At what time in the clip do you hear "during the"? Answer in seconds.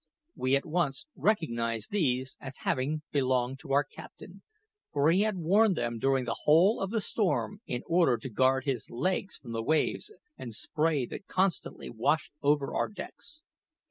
5.99-6.37